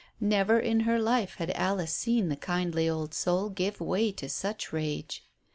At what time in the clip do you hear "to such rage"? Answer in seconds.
4.13-5.23